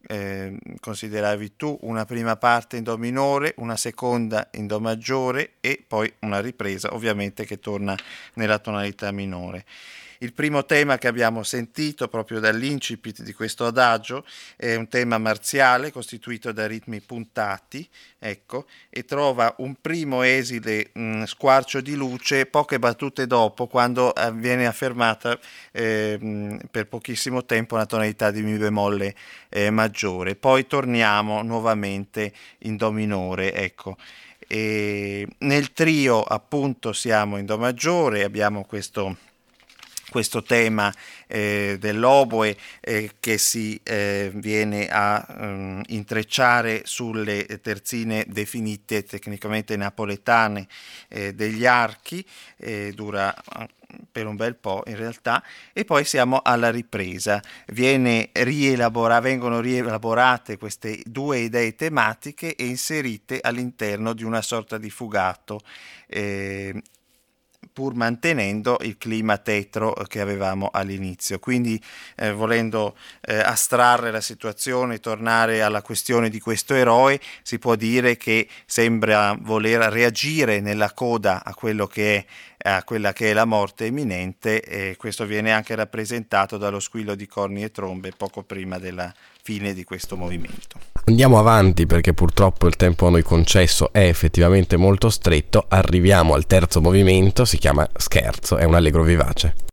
eh, 0.09 0.59
consideravi 0.79 1.57
tu 1.57 1.79
una 1.83 2.05
prima 2.05 2.37
parte 2.37 2.77
in 2.77 2.83
do 2.83 2.99
minore 2.99 3.55
una 3.57 3.79
seconda 3.79 4.51
in 4.53 4.67
do 4.67 4.79
maggiore 4.79 5.53
e 5.61 5.83
poi 5.89 6.13
una 6.21 6.41
ripresa 6.41 6.93
ovviamente 6.93 7.47
che 7.47 7.59
torna 7.59 7.97
nella 8.35 8.59
tonalità 8.59 9.11
minore 9.11 9.65
il 10.23 10.35
primo 10.35 10.67
tema 10.67 10.99
che 10.99 11.09
abbiamo 11.09 11.43
sentito 11.43 12.09
proprio 12.09 12.41
dall'incipit 12.41 13.23
di 13.23 13.33
questo 13.33 13.65
adagio 13.65 14.25
è 14.57 14.75
un 14.75 14.87
tema 14.89 15.17
marziale 15.17 15.91
costituito 15.91 16.53
da 16.53 16.67
ritmi 16.67 17.01
puntati, 17.01 17.89
ecco, 18.19 18.67
e 18.91 19.07
trova 19.07 19.55
un 19.59 19.77
primo 19.81 20.23
esile 20.23 20.91
mh, 20.93 21.23
squarcio 21.25 21.81
di 21.81 21.95
luce 21.95 22.45
poche 22.45 22.79
battute 22.79 23.27
dopo 23.27 23.67
quando 23.67 24.15
eh, 24.15 24.31
viene 24.33 24.67
affermata 24.67 25.39
eh, 25.73 26.19
mh, 26.21 26.67
per 26.71 26.87
pochissimo 26.89 27.47
tempo 27.47 27.77
una 27.77 27.87
tonalità 27.87 28.31
di 28.31 28.43
mi 28.43 28.59
bemolle 28.59 29.15
eh, 29.49 29.71
maggiore. 29.71 30.35
Poi 30.37 30.67
torniamo 30.67 31.43
nuovamente 31.43 32.33
in 32.61 32.77
do 32.77 32.91
minore, 32.93 33.55
ecco. 33.55 33.97
E 34.47 35.27
nel 35.39 35.73
trio 35.73 36.23
appunto 36.23 36.93
siamo 36.93 37.39
in 37.39 37.47
do 37.47 37.57
maggiore, 37.57 38.25
abbiamo 38.25 38.65
questo 38.65 39.17
questo 40.11 40.43
tema 40.43 40.93
eh, 41.27 41.77
dell'oboe 41.79 42.57
eh, 42.81 43.13
che 43.21 43.39
si 43.39 43.81
eh, 43.83 44.31
viene 44.35 44.89
a 44.89 45.25
um, 45.39 45.83
intrecciare 45.89 46.83
sulle 46.85 47.47
terzine 47.63 48.27
definite 48.29 49.05
tecnicamente 49.05 49.77
napoletane 49.77 50.67
eh, 51.09 51.33
degli 51.33 51.65
archi, 51.65 52.25
eh, 52.57 52.93
dura 52.95 53.35
per 54.11 54.27
un 54.27 54.37
bel 54.37 54.55
po' 54.55 54.83
in 54.87 54.97
realtà, 54.97 55.43
e 55.73 55.85
poi 55.85 56.05
siamo 56.05 56.41
alla 56.43 56.71
ripresa. 56.71 57.43
Rielabora, 57.67 59.21
vengono 59.21 59.61
rielaborate 59.61 60.59
queste 60.59 61.01
due 61.05 61.39
idee 61.39 61.75
tematiche 61.75 62.55
e 62.55 62.67
inserite 62.67 63.41
all'interno 63.41 64.13
di 64.13 64.25
una 64.25 64.43
sorta 64.43 64.79
di 64.79 64.91
fugato 64.91 65.61
eh, 66.07 66.81
pur 67.81 67.95
mantenendo 67.95 68.77
il 68.83 68.99
clima 68.99 69.39
tetro 69.39 69.95
che 70.07 70.21
avevamo 70.21 70.69
all'inizio. 70.71 71.39
Quindi 71.39 71.81
eh, 72.17 72.31
volendo 72.31 72.95
eh, 73.23 73.39
astrarre 73.39 74.11
la 74.11 74.21
situazione, 74.21 75.01
tornare 75.01 75.63
alla 75.63 75.81
questione 75.81 76.29
di 76.29 76.41
questo 76.41 76.75
eroe, 76.75 77.19
si 77.43 77.59
può 77.59 77.77
dire 77.77 78.19
che 78.19 78.47
sembra 78.67 79.35
voler 79.41 79.81
reagire 79.91 80.61
nella 80.61 80.93
coda 80.93 81.43
a 81.43 81.55
quello 81.55 81.87
che 81.87 82.17
è 82.17 82.25
a 82.63 82.85
quella 82.85 83.15
che 83.15 83.31
è 83.31 83.33
la 83.33 83.47
morte 83.47 83.87
imminente 83.87 84.61
e 84.61 84.95
questo 84.99 85.25
viene 85.25 85.51
anche 85.51 85.75
rappresentato 85.75 86.59
dallo 86.59 86.79
squillo 86.79 87.15
di 87.15 87.27
corni 87.27 87.65
e 87.65 87.71
trombe 87.71 88.13
poco 88.15 88.43
prima 88.43 88.79
della 88.79 89.11
fine 89.43 89.73
di 89.73 89.85
questo 89.85 90.17
movimento. 90.17 90.79
Andiamo 91.05 91.39
avanti 91.39 91.87
perché 91.87 92.13
purtroppo 92.13 92.67
il 92.67 92.77
tempo 92.77 93.07
a 93.07 93.11
noi 93.11 93.23
concesso 93.23 93.93
è 93.93 94.07
effettivamente 94.07 94.77
molto 94.77 95.11
stretto, 95.11 95.65
arriviamo 95.69 96.35
al 96.35 96.47
terzo 96.47 96.81
movimento, 96.81 97.45
si 97.45 97.59
chiama 97.59 97.89
scherzo, 97.97 98.57
è 98.57 98.65
un 98.65 98.75
allegro 98.75 99.03
vivace. 99.03 99.69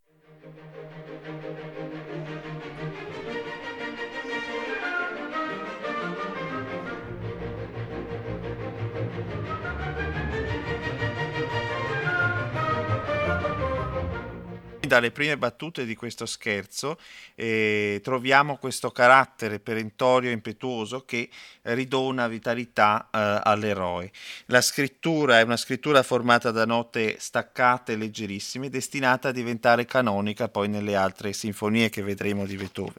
Dalle 14.88 15.12
prime 15.12 15.38
battute 15.38 15.86
di 15.86 15.96
questo 15.96 16.26
scherzo 16.26 16.98
eh, 17.36 18.00
troviamo 18.04 18.58
questo 18.58 18.92
carattere 18.92 19.60
perentorio 19.60 20.30
e 20.30 20.34
impetuoso 20.34 21.06
che 21.06 21.30
ridona 21.64 22.28
vitalità 22.28 23.10
eh, 23.12 23.42
all'eroe. 23.44 24.12
La 24.48 24.62
scrittura 24.62 25.40
è 25.40 25.44
una 25.44 25.58
scrittura 25.58 26.02
formata 26.04 26.52
da 26.52 26.66
note 26.66 27.18
staccate 27.20 27.94
e 27.94 27.98
leggerissime, 27.98 28.70
destinata 28.70 29.30
a 29.30 29.32
diventare 29.32 29.86
canonica 29.86 30.48
poi 30.48 30.70
nelle 30.70 30.96
altre 30.96 31.34
sinfonie 31.34 31.90
che 31.90 32.02
vedremo 32.02 32.46
di 32.46 32.56
Beethoven. 32.56 32.94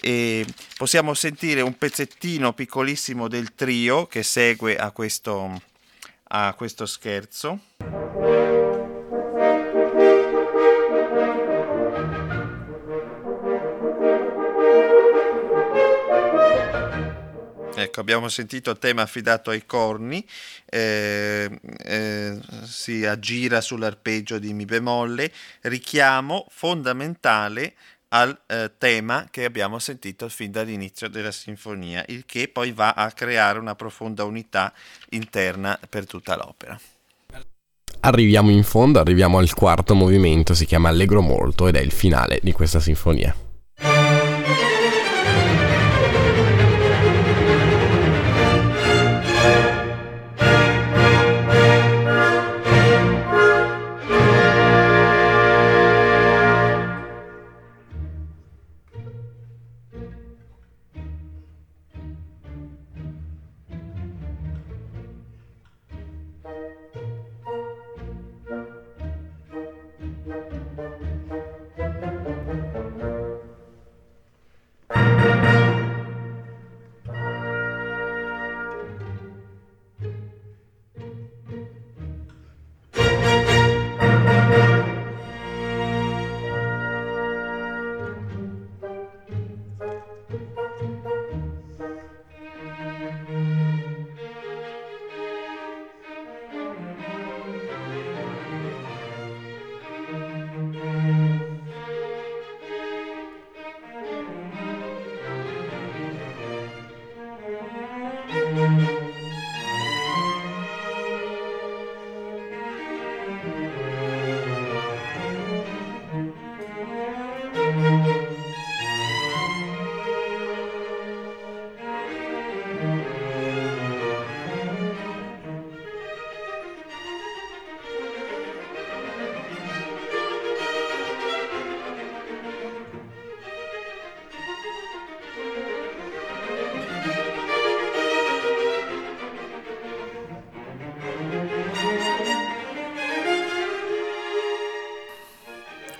E 0.00 0.44
possiamo 0.76 1.14
sentire 1.14 1.62
un 1.62 1.78
pezzettino 1.78 2.52
piccolissimo 2.52 3.28
del 3.28 3.54
trio 3.54 4.06
che 4.06 4.22
segue 4.22 4.76
a 4.76 4.90
questo, 4.90 5.62
a 6.28 6.52
questo 6.54 6.84
scherzo. 6.84 8.53
Ecco, 17.84 18.00
abbiamo 18.00 18.28
sentito 18.30 18.70
il 18.70 18.78
tema 18.78 19.02
affidato 19.02 19.50
ai 19.50 19.66
corni, 19.66 20.26
eh, 20.64 21.50
eh, 21.84 22.38
si 22.64 23.04
aggira 23.04 23.60
sull'arpeggio 23.60 24.38
di 24.38 24.54
Mi 24.54 24.64
bemolle, 24.64 25.30
richiamo 25.60 26.46
fondamentale 26.48 27.74
al 28.08 28.40
eh, 28.46 28.72
tema 28.78 29.26
che 29.30 29.44
abbiamo 29.44 29.78
sentito 29.78 30.30
fin 30.30 30.50
dall'inizio 30.50 31.08
della 31.08 31.30
sinfonia, 31.30 32.02
il 32.08 32.24
che 32.24 32.48
poi 32.48 32.72
va 32.72 32.92
a 32.92 33.12
creare 33.12 33.58
una 33.58 33.74
profonda 33.74 34.24
unità 34.24 34.72
interna 35.10 35.78
per 35.86 36.06
tutta 36.06 36.36
l'opera. 36.36 36.80
Arriviamo 38.00 38.50
in 38.50 38.64
fondo, 38.64 38.98
arriviamo 38.98 39.36
al 39.36 39.52
quarto 39.52 39.94
movimento, 39.94 40.54
si 40.54 40.64
chiama 40.64 40.88
Allegro 40.88 41.20
molto 41.20 41.68
ed 41.68 41.76
è 41.76 41.80
il 41.80 41.92
finale 41.92 42.38
di 42.42 42.52
questa 42.52 42.80
sinfonia. 42.80 43.34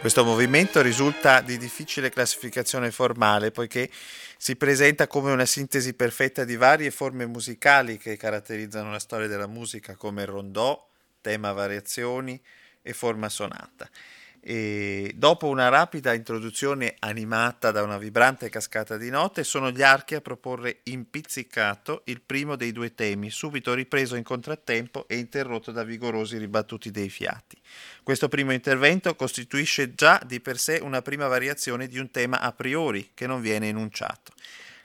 Questo 0.05 0.23
movimento 0.23 0.83
risulta 0.83 1.41
di 1.41 1.57
difficile 1.57 2.11
classificazione 2.11 2.91
formale 2.91 3.51
poiché 3.51 3.89
si 4.37 4.55
presenta 4.55 5.07
come 5.07 5.33
una 5.33 5.47
sintesi 5.47 5.95
perfetta 5.95 6.45
di 6.45 6.57
varie 6.57 6.91
forme 6.91 7.25
musicali 7.25 7.97
che 7.97 8.19
caratterizzano 8.19 8.91
la 8.91 8.99
storia 8.99 9.29
della 9.29 9.47
musica 9.47 9.97
come 9.97 10.27
rondò, 10.27 10.79
tema 11.23 11.53
variazioni 11.53 12.39
e 12.83 12.93
forma 12.93 13.31
sonata. 13.31 13.89
E 14.47 15.15
dopo 15.17 15.49
una 15.49 15.71
rapida 15.71 16.13
introduzione 16.13 16.97
animata 16.99 17.71
da 17.71 17.83
una 17.83 17.97
vibrante 17.97 18.51
cascata 18.51 18.99
di 18.99 19.09
note, 19.09 19.43
sono 19.43 19.71
gli 19.71 19.81
archi 19.81 20.17
a 20.17 20.21
proporre 20.21 20.81
in 20.83 21.09
pizzicato 21.09 22.03
il 22.05 22.21
primo 22.21 22.55
dei 22.55 22.71
due 22.71 22.95
temi, 22.95 23.31
subito 23.31 23.73
ripreso 23.73 24.17
in 24.17 24.23
contrattempo 24.23 25.09
e 25.09 25.17
interrotto 25.17 25.73
da 25.73 25.83
vigorosi 25.83 26.37
ribattuti 26.37 26.91
dei 26.91 27.09
fiati. 27.09 27.59
Questo 28.03 28.29
primo 28.29 28.53
intervento 28.53 29.17
costituisce 29.17 29.95
già 29.95 30.21
di 30.27 30.41
per 30.41 30.59
sé 30.59 30.79
una 30.83 31.01
prima 31.01 31.27
variazione 31.27 31.89
di 31.89 31.99
un 31.99 32.11
tema 32.11 32.39
a 32.41 32.53
priori 32.53 33.13
che 33.15 33.27
non 33.27 33.41
viene 33.41 33.69
enunciato. 33.69 34.35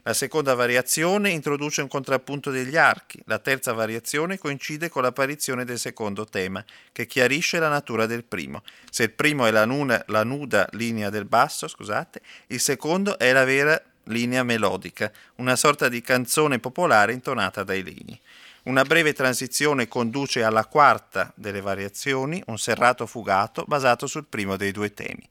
La 0.03 0.13
seconda 0.13 0.55
variazione 0.55 1.29
introduce 1.29 1.81
un 1.81 1.89
contrappunto 1.89 2.51
degli 2.51 2.77
archi, 2.77 3.21
la 3.25 3.37
terza 3.37 3.73
variazione 3.73 4.37
coincide 4.37 4.87
con 4.87 5.03
l'apparizione 5.03 5.65
del 5.65 5.77
secondo 5.77 6.23
tema, 6.23 6.63
che 6.93 7.05
chiarisce 7.05 7.59
la 7.59 7.67
natura 7.67 8.05
del 8.05 8.23
primo. 8.23 8.63
Se 8.89 9.03
il 9.03 9.11
primo 9.11 9.45
è 9.45 9.51
la, 9.51 9.65
nuna, 9.65 10.01
la 10.07 10.23
nuda 10.23 10.67
linea 10.71 11.09
del 11.09 11.25
basso, 11.25 11.67
scusate, 11.67 12.21
il 12.47 12.61
secondo 12.61 13.19
è 13.19 13.33
la 13.33 13.43
vera 13.43 13.79
linea 14.03 14.43
melodica, 14.43 15.11
una 15.35 15.57
sorta 15.57 15.89
di 15.89 16.01
canzone 16.01 16.59
popolare 16.59 17.11
intonata 17.11 17.63
dai 17.63 17.83
legni. 17.83 18.19
Una 18.63 18.83
breve 18.83 19.13
transizione 19.13 19.87
conduce 19.87 20.43
alla 20.43 20.65
quarta 20.65 21.31
delle 21.35 21.61
variazioni, 21.61 22.43
un 22.47 22.57
serrato 22.57 23.05
fugato 23.05 23.63
basato 23.65 24.05
sul 24.05 24.25
primo 24.27 24.57
dei 24.57 24.71
due 24.71 24.93
temi. 24.93 25.27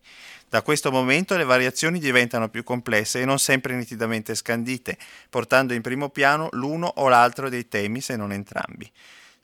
Da 0.48 0.62
questo 0.62 0.90
momento 0.90 1.36
le 1.36 1.44
variazioni 1.44 1.98
diventano 1.98 2.48
più 2.48 2.64
complesse 2.64 3.20
e 3.20 3.26
non 3.26 3.38
sempre 3.38 3.74
nitidamente 3.74 4.34
scandite, 4.34 4.96
portando 5.28 5.74
in 5.74 5.82
primo 5.82 6.08
piano 6.08 6.48
l'uno 6.52 6.86
o 6.86 7.08
l'altro 7.08 7.50
dei 7.50 7.68
temi 7.68 8.00
se 8.00 8.16
non 8.16 8.32
entrambi. 8.32 8.90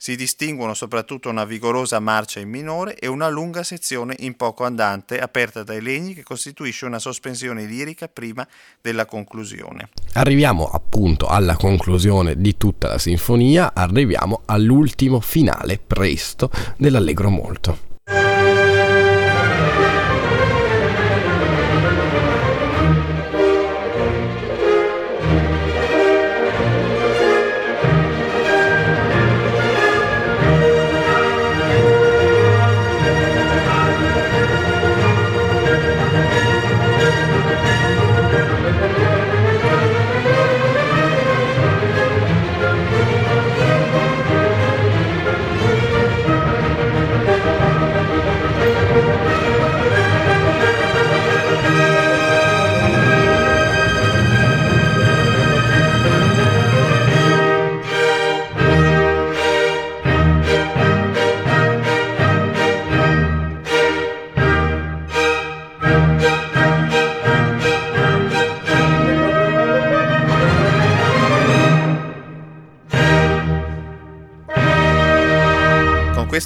Si 0.05 0.15
distinguono 0.15 0.75
soprattutto 0.75 1.29
una 1.29 1.45
vigorosa 1.45 1.99
marcia 1.99 2.39
in 2.39 2.47
minore 2.47 2.95
e 2.95 3.07
una 3.07 3.27
lunga 3.27 3.63
sezione 3.63 4.15
in 4.19 4.35
poco 4.35 4.63
andante 4.63 5.17
aperta 5.17 5.63
dai 5.63 5.81
legni 5.81 6.13
che 6.13 6.21
costituisce 6.21 6.85
una 6.85 6.99
sospensione 6.99 7.65
lirica 7.65 8.07
prima 8.07 8.47
della 8.79 9.07
conclusione. 9.07 9.89
Arriviamo 10.13 10.69
appunto 10.69 11.25
alla 11.25 11.55
conclusione 11.55 12.39
di 12.39 12.55
tutta 12.55 12.87
la 12.87 12.99
sinfonia, 12.99 13.73
arriviamo 13.73 14.43
all'ultimo 14.45 15.19
finale 15.21 15.79
presto 15.79 16.51
dell'Allegro 16.77 17.31
molto. 17.31 17.84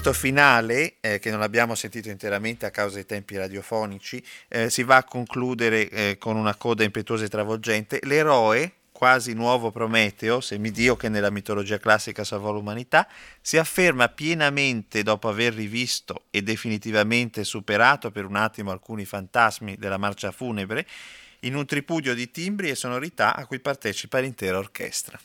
Questo 0.10 0.14
finale, 0.14 0.96
eh, 1.02 1.20
che 1.20 1.30
non 1.30 1.42
abbiamo 1.42 1.76
sentito 1.76 2.10
interamente 2.10 2.66
a 2.66 2.72
causa 2.72 2.96
dei 2.96 3.06
tempi 3.06 3.38
radiofonici, 3.38 4.24
eh, 4.48 4.70
si 4.70 4.84
va 4.84 4.98
a 4.98 5.04
concludere 5.04 5.90
eh, 5.90 6.18
con 6.18 6.36
una 6.36 6.56
coda 6.56 6.84
impetuosa 6.84 7.26
e 7.26 7.30
travolgente. 7.30 8.00
L'eroe, 8.04 8.72
quasi 8.92 9.34
nuovo 9.34 9.70
Prometeo, 9.70 10.42
semidio 10.42 10.96
che 10.96 11.10
nella 11.10 11.30
mitologia 11.30 11.78
classica 11.78 12.24
salvò 12.24 12.52
l'umanità, 12.52 13.08
si 13.40 13.58
afferma 13.58 14.10
pienamente 14.10 15.04
dopo 15.04 15.30
aver 15.30 15.54
rivisto 15.54 16.24
e 16.32 16.42
definitivamente 16.42 17.44
superato 17.44 18.10
per 18.10 18.26
un 18.26 18.36
attimo 18.36 18.72
alcuni 18.72 19.06
fantasmi 19.06 19.76
della 19.78 19.98
marcia 19.98 20.32
funebre, 20.32 20.88
in 21.42 21.56
un 21.56 21.66
tripudio 21.66 22.16
di 22.16 22.32
timbri 22.32 22.70
e 22.70 22.76
sonorità 22.76 23.36
a 23.36 23.46
cui 23.46 23.60
partecipa 23.60 24.20
l'intera 24.20 24.58
orchestra 24.58 25.20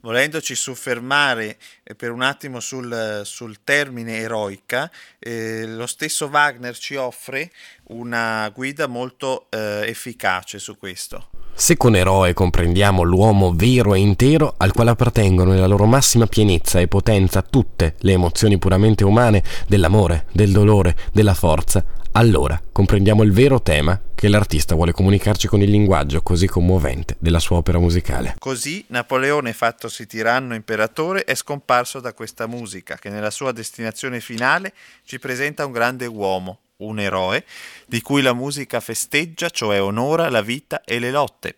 volendoci 0.00 0.54
soffermare 0.54 1.58
eh, 1.82 1.94
per 1.94 2.10
un 2.10 2.22
attimo 2.22 2.60
sul, 2.60 3.22
sul 3.24 3.62
termine 3.64 4.18
eroica, 4.18 4.90
eh, 5.18 5.66
lo 5.66 5.86
stesso 5.86 6.26
Wagner 6.26 6.76
ci 6.76 6.96
offre 6.96 7.50
una 7.84 8.48
guida 8.50 8.86
molto 8.86 9.46
eh, 9.50 9.82
efficace 9.86 10.58
su 10.58 10.76
questo. 10.76 11.37
Se 11.60 11.76
con 11.76 11.96
eroe 11.96 12.34
comprendiamo 12.34 13.02
l'uomo 13.02 13.52
vero 13.52 13.92
e 13.92 13.98
intero 13.98 14.54
al 14.58 14.72
quale 14.72 14.90
appartengono 14.90 15.50
nella 15.50 15.66
loro 15.66 15.86
massima 15.86 16.28
pienezza 16.28 16.78
e 16.78 16.86
potenza 16.86 17.42
tutte 17.42 17.96
le 17.98 18.12
emozioni 18.12 18.58
puramente 18.58 19.02
umane 19.02 19.42
dell'amore, 19.66 20.26
del 20.30 20.52
dolore, 20.52 20.96
della 21.12 21.34
forza, 21.34 21.84
allora 22.12 22.62
comprendiamo 22.70 23.24
il 23.24 23.32
vero 23.32 23.60
tema 23.60 24.00
che 24.14 24.28
l'artista 24.28 24.76
vuole 24.76 24.92
comunicarci 24.92 25.48
con 25.48 25.60
il 25.60 25.68
linguaggio 25.68 26.22
così 26.22 26.46
commovente 26.46 27.16
della 27.18 27.40
sua 27.40 27.56
opera 27.56 27.80
musicale. 27.80 28.36
Così 28.38 28.84
Napoleone, 28.90 29.52
fattosi 29.52 30.06
tiranno 30.06 30.54
imperatore, 30.54 31.24
è 31.24 31.34
scomparso 31.34 31.98
da 31.98 32.12
questa 32.12 32.46
musica 32.46 32.94
che 32.98 33.10
nella 33.10 33.30
sua 33.30 33.50
destinazione 33.50 34.20
finale 34.20 34.72
ci 35.04 35.18
presenta 35.18 35.66
un 35.66 35.72
grande 35.72 36.06
uomo, 36.06 36.60
un 36.78 37.00
eroe, 37.00 37.44
di 37.86 38.00
cui 38.02 38.22
la 38.22 38.32
musica 38.32 38.80
festeggia, 38.80 39.50
cioè 39.50 39.82
onora 39.82 40.28
la 40.28 40.42
vita 40.42 40.82
e 40.84 40.98
le 40.98 41.10
lotte. 41.10 41.56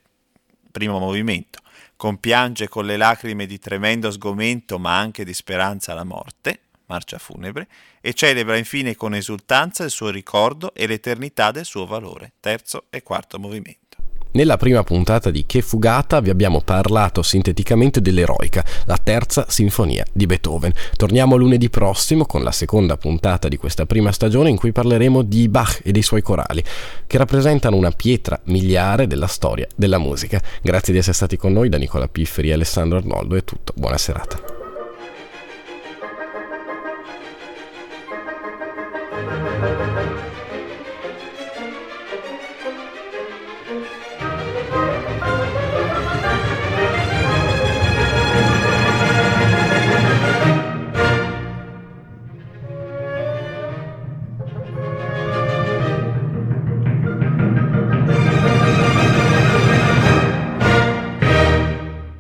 Primo 0.70 0.98
movimento. 0.98 1.60
Compiange 1.96 2.68
con 2.68 2.86
le 2.86 2.96
lacrime 2.96 3.46
di 3.46 3.58
tremendo 3.58 4.10
sgomento, 4.10 4.78
ma 4.78 4.98
anche 4.98 5.24
di 5.24 5.34
speranza 5.34 5.94
la 5.94 6.04
morte 6.04 6.60
marcia 6.90 7.18
funebre, 7.18 7.68
e 8.00 8.12
celebra 8.14 8.56
infine 8.56 8.96
con 8.96 9.14
esultanza 9.14 9.84
il 9.84 9.90
suo 9.90 10.10
ricordo 10.10 10.74
e 10.74 10.88
l'eternità 10.88 11.52
del 11.52 11.64
suo 11.64 11.86
valore. 11.86 12.32
Terzo 12.40 12.86
e 12.90 13.02
quarto 13.02 13.38
movimento. 13.38 13.89
Nella 14.32 14.56
prima 14.56 14.84
puntata 14.84 15.30
di 15.30 15.44
Che 15.44 15.60
fugata 15.60 16.20
vi 16.20 16.30
abbiamo 16.30 16.60
parlato 16.60 17.20
sinteticamente 17.20 18.00
dell'eroica, 18.00 18.64
la 18.84 18.96
terza 19.02 19.46
sinfonia 19.48 20.04
di 20.12 20.26
Beethoven. 20.26 20.72
Torniamo 20.94 21.34
lunedì 21.34 21.68
prossimo 21.68 22.26
con 22.26 22.44
la 22.44 22.52
seconda 22.52 22.96
puntata 22.96 23.48
di 23.48 23.56
questa 23.56 23.86
prima 23.86 24.12
stagione 24.12 24.48
in 24.48 24.56
cui 24.56 24.70
parleremo 24.70 25.22
di 25.22 25.48
Bach 25.48 25.80
e 25.82 25.90
dei 25.90 26.02
suoi 26.02 26.22
corali, 26.22 26.62
che 27.08 27.18
rappresentano 27.18 27.74
una 27.74 27.90
pietra 27.90 28.38
miliare 28.44 29.08
della 29.08 29.26
storia 29.26 29.66
della 29.74 29.98
musica. 29.98 30.40
Grazie 30.62 30.92
di 30.92 31.00
essere 31.00 31.16
stati 31.16 31.36
con 31.36 31.52
noi 31.52 31.68
da 31.68 31.78
Nicola 31.78 32.06
Pifferi 32.06 32.50
e 32.50 32.52
Alessandro 32.52 32.98
Arnoldo, 32.98 33.34
è 33.34 33.42
tutto, 33.42 33.72
buona 33.74 33.98
serata. 33.98 34.59